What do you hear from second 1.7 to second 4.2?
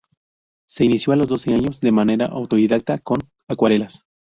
de manera autodidacta con acuarelas.